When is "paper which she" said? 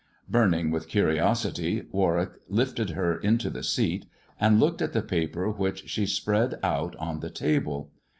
5.03-6.07